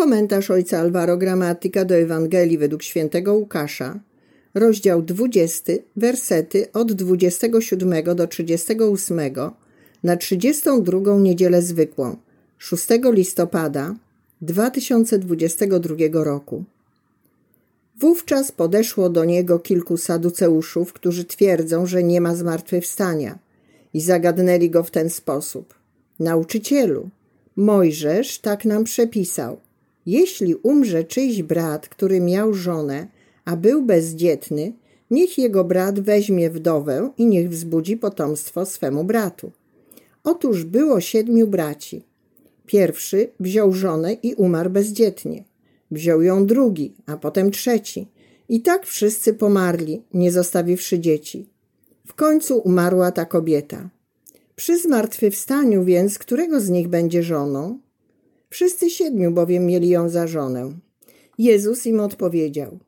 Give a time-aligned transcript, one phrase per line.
[0.00, 4.00] Komentarz ojca Alvaro Gramatyka do Ewangelii według świętego Łukasza,
[4.54, 9.20] rozdział 20, wersety od 27 do 38
[10.04, 12.16] na 32 niedzielę zwykłą,
[12.58, 13.94] 6 listopada
[14.42, 16.64] 2022 roku.
[17.98, 23.38] Wówczas podeszło do niego kilku saduceuszów, którzy twierdzą, że nie ma zmartwychwstania
[23.94, 25.74] i zagadnęli go w ten sposób.
[26.20, 27.08] Nauczycielu,
[27.56, 29.69] Mojżesz tak nam przepisał.
[30.06, 33.08] Jeśli umrze czyjś brat, który miał żonę,
[33.44, 34.72] a był bezdzietny,
[35.10, 39.52] niech jego brat weźmie wdowę i niech wzbudzi potomstwo swemu bratu.
[40.24, 42.02] Otóż było siedmiu braci.
[42.66, 45.44] Pierwszy wziął żonę i umarł bezdzietnie.
[45.90, 48.08] Wziął ją drugi, a potem trzeci.
[48.48, 51.48] I tak wszyscy pomarli, nie zostawiwszy dzieci.
[52.06, 53.90] W końcu umarła ta kobieta.
[54.56, 57.78] Przy zmartwychwstaniu więc, którego z nich będzie żoną?
[58.50, 60.72] Wszyscy siedmiu bowiem mieli ją za żonę.
[61.38, 62.78] Jezus im odpowiedział: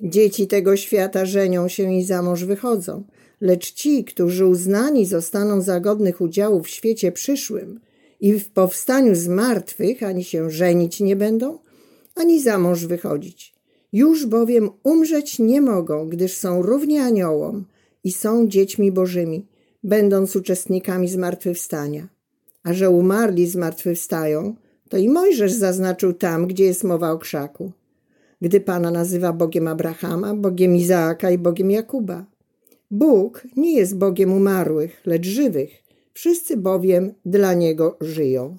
[0.00, 3.04] Dzieci tego świata żenią się i za mąż wychodzą,
[3.40, 7.80] lecz ci, którzy uznani zostaną za godnych udziału w świecie przyszłym
[8.20, 11.58] i w powstaniu z martwych, ani się żenić nie będą,
[12.14, 13.54] ani za mąż wychodzić.
[13.92, 17.64] Już bowiem umrzeć nie mogą, gdyż są równi aniołom
[18.04, 19.46] i są dziećmi bożymi,
[19.84, 22.08] będąc uczestnikami zmartwychwstania.
[22.62, 24.54] A że umarli zmartwychwstają,
[24.90, 27.72] to i Mojżesz zaznaczył tam, gdzie jest mowa o krzaku.
[28.42, 32.26] Gdy Pana nazywa Bogiem Abrahama, Bogiem Izaaka i Bogiem Jakuba.
[32.90, 35.70] Bóg nie jest Bogiem umarłych, lecz żywych.
[36.12, 38.58] Wszyscy bowiem dla Niego żyją.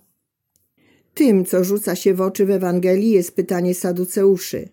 [1.13, 4.69] Tym, co rzuca się w oczy w Ewangelii, jest pytanie Saduceuszy.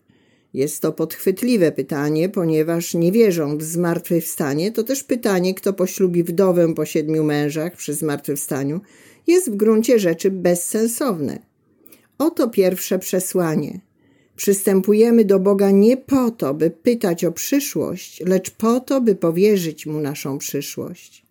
[0.54, 4.72] Jest to podchwytliwe pytanie, ponieważ nie wierzą w zmartwychwstanie.
[4.72, 8.80] To też pytanie, kto poślubi wdowę po siedmiu mężach przy zmartwychwstaniu,
[9.26, 11.47] jest w gruncie rzeczy bezsensowne.
[12.18, 13.80] Oto pierwsze przesłanie.
[14.36, 19.86] Przystępujemy do Boga nie po to, by pytać o przyszłość, lecz po to, by powierzyć
[19.86, 21.22] Mu naszą przyszłość.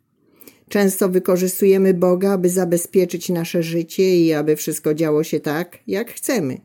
[0.70, 6.58] Często wykorzystujemy Boga, aby zabezpieczyć nasze życie i aby wszystko działo się tak, jak chcemy,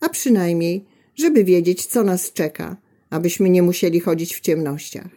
[0.00, 0.84] a przynajmniej,
[1.14, 2.76] żeby wiedzieć, co nas czeka,
[3.10, 5.10] abyśmy nie musieli chodzić w ciemnościach.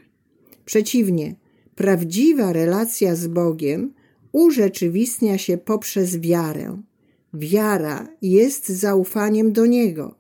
[0.66, 1.36] Przeciwnie,
[1.76, 3.94] prawdziwa relacja z Bogiem
[4.32, 6.82] urzeczywistnia się poprzez wiarę.
[7.38, 10.16] Wiara jest zaufaniem do Niego.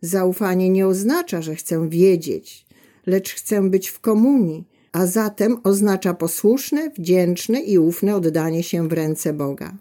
[0.00, 2.66] Zaufanie nie oznacza, że chcę wiedzieć,
[3.06, 8.92] lecz chcę być w komunii, a zatem oznacza posłuszne, wdzięczne i ufne oddanie się w
[8.92, 9.76] ręce Boga.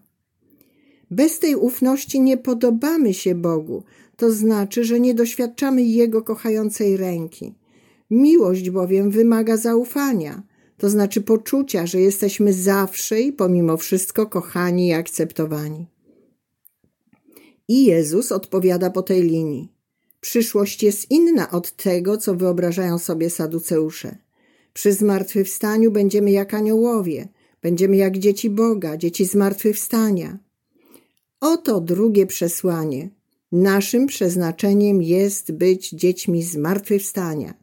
[1.11, 3.83] Bez tej ufności nie podobamy się Bogu,
[4.17, 7.53] to znaczy, że nie doświadczamy Jego kochającej ręki.
[8.09, 10.43] Miłość bowiem wymaga zaufania,
[10.77, 15.85] to znaczy poczucia, że jesteśmy zawsze i pomimo wszystko kochani i akceptowani.
[17.69, 19.71] I Jezus odpowiada po tej linii.
[20.21, 24.17] Przyszłość jest inna od tego, co wyobrażają sobie saduceusze.
[24.73, 27.27] Przy zmartwychwstaniu będziemy jak aniołowie,
[27.61, 30.37] będziemy jak dzieci Boga, dzieci zmartwychwstania.
[31.39, 33.09] Oto drugie przesłanie.
[33.51, 37.53] Naszym przeznaczeniem jest być dziećmi zmartwychwstania.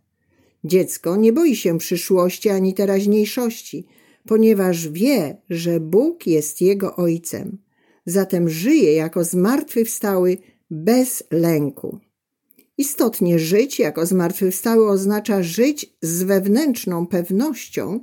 [0.64, 3.86] Dziecko nie boi się przyszłości ani teraźniejszości,
[4.26, 7.65] ponieważ wie, że Bóg jest jego ojcem.
[8.06, 10.38] Zatem żyje jako zmartwychwstały
[10.70, 11.98] bez lęku.
[12.78, 18.00] Istotnie żyć jako zmartwychwstały oznacza żyć z wewnętrzną pewnością,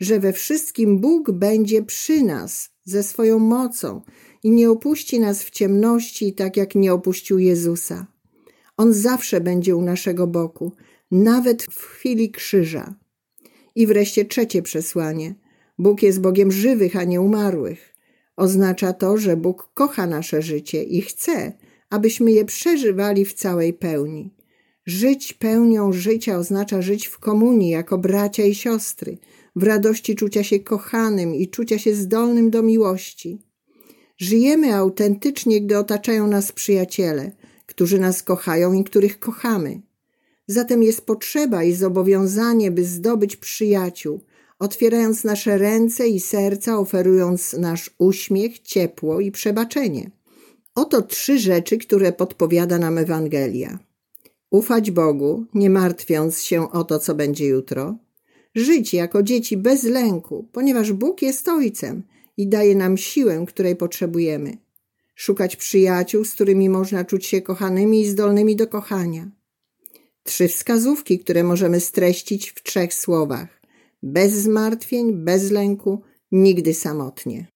[0.00, 4.02] że we wszystkim Bóg będzie przy nas ze swoją mocą
[4.42, 8.06] i nie opuści nas w ciemności, tak jak nie opuścił Jezusa.
[8.76, 10.72] On zawsze będzie u naszego boku,
[11.10, 12.94] nawet w chwili krzyża.
[13.74, 15.34] I wreszcie trzecie przesłanie.
[15.78, 17.91] Bóg jest Bogiem żywych, a nie umarłych.
[18.36, 21.52] Oznacza to, że Bóg kocha nasze życie i chce,
[21.90, 24.34] abyśmy je przeżywali w całej pełni.
[24.86, 29.18] Żyć pełnią życia oznacza żyć w komunii jako bracia i siostry,
[29.56, 33.42] w radości czucia się kochanym i czucia się zdolnym do miłości.
[34.18, 37.32] Żyjemy autentycznie, gdy otaczają nas przyjaciele,
[37.66, 39.82] którzy nas kochają i których kochamy.
[40.46, 44.20] Zatem jest potrzeba i zobowiązanie, by zdobyć przyjaciół,
[44.62, 50.10] otwierając nasze ręce i serca, oferując nasz uśmiech, ciepło i przebaczenie.
[50.74, 53.78] Oto trzy rzeczy, które podpowiada nam Ewangelia.
[54.50, 57.96] Ufać Bogu, nie martwiąc się o to, co będzie jutro.
[58.54, 62.02] Żyć jako dzieci bez lęku, ponieważ Bóg jest Ojcem
[62.36, 64.56] i daje nam siłę, której potrzebujemy.
[65.14, 69.30] Szukać przyjaciół, z którymi można czuć się kochanymi i zdolnymi do kochania.
[70.22, 73.61] Trzy wskazówki, które możemy streścić w trzech słowach.
[74.02, 76.02] Bez zmartwień, bez lęku,
[76.32, 77.51] nigdy samotnie.